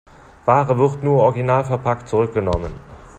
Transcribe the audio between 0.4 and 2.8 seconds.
Ware wird nur originalverpackt zurückgenommen.